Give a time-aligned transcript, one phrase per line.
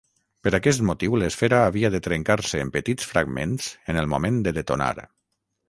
[0.45, 4.93] Per aquest motiu l'esfera havia de trencar-se en petits fragments en el moment de detonar.